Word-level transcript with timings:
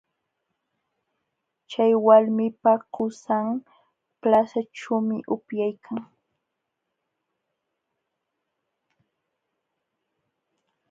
Chay 1.69 1.91
walmipa 2.05 2.73
qusan 2.93 3.47
plazaćhuumi 4.21 5.17
upyaykan. 5.35 5.99